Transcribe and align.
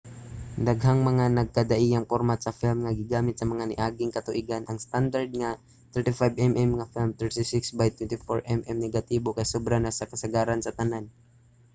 daghang 0.67 0.99
mga 1.09 1.25
nagkadaiyang 1.37 2.05
pormat 2.11 2.39
sa 2.41 2.55
film 2.59 2.77
nga 2.81 2.97
gigamit 2.99 3.35
sa 3.37 3.49
mga 3.51 3.63
niaging 3.71 4.11
katuigan. 4.17 4.63
ang 4.65 4.77
standard 4.85 5.29
nga 5.41 5.51
35mm 5.93 6.71
nga 6.77 6.89
film 6.93 7.09
36 7.19 7.79
by 7.79 7.87
24mm 7.97 8.77
negatibo 8.85 9.27
kay 9.37 9.47
sobra 9.53 9.77
na 9.81 9.91
sa 9.97 10.09
kasagaran 10.11 10.61
sa 10.63 10.75
tanan 10.79 11.05